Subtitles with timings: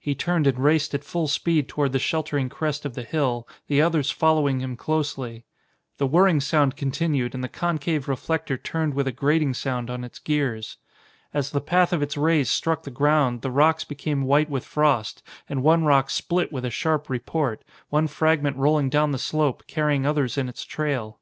[0.00, 3.80] He turned and raced at full speed toward the sheltering crest of the hill, the
[3.80, 5.44] others following him closely.
[5.98, 10.18] The whirring sound continued, and the concave reflector turned with a grating sound on its
[10.18, 10.78] gears.
[11.32, 15.22] As the path of its rays struck the ground the rocks became white with frost
[15.48, 20.04] and one rock split with a sharp report, one fragment rolling down the slope, carrying
[20.04, 21.20] others in its trail.